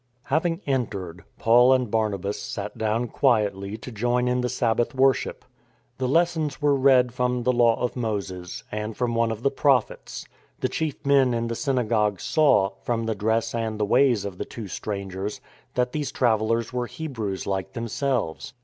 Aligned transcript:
Having 0.23 0.61
entered, 0.65 1.25
Paul 1.37 1.73
and 1.73 1.91
Barnabas 1.91 2.41
sat 2.41 2.75
down 2.75 3.07
quietly 3.07 3.77
to 3.77 3.91
join 3.91 4.27
in 4.27 4.41
the 4.41 4.49
Sabbath 4.49 4.95
worship. 4.95 5.45
The 5.99 6.07
lessons 6.07 6.59
were 6.59 6.73
read 6.73 7.13
from 7.13 7.43
the 7.43 7.51
Law 7.53 7.79
of 7.79 7.95
Moses 7.95 8.63
^ 8.65 8.65
and 8.71 8.97
from 8.97 9.13
one 9.13 9.29
of 9.29 9.43
the 9.43 9.51
prophets. 9.51 10.25
The 10.59 10.69
chief 10.69 11.05
men 11.05 11.35
in 11.35 11.49
the 11.49 11.53
synagogue 11.55 12.19
saw, 12.19 12.71
from 12.81 13.05
the 13.05 13.13
dress 13.13 13.53
and 13.53 13.79
the 13.79 13.85
ways 13.85 14.25
of 14.25 14.39
the 14.39 14.43
two 14.45 14.67
strangers, 14.67 15.39
that 15.75 15.91
these 15.91 16.11
travellers 16.11 16.73
were 16.73 16.87
Hebrews 16.87 17.45
like 17.45 17.73
themselves. 17.73 18.53